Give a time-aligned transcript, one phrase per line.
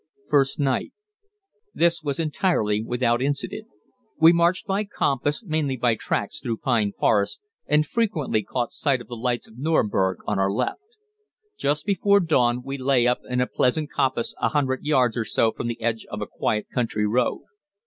[0.29, 0.93] First Night.
[1.75, 3.67] This was entirely without incident;
[4.19, 9.07] we marched by compass, mainly by tracks through pine forests, and frequently caught sight of
[9.09, 10.81] the lights of Nüremberg on our left.
[11.55, 15.51] Just before dawn we lay up in a pleasant coppice a hundred yards or so
[15.51, 17.43] from the edge of a quiet country road.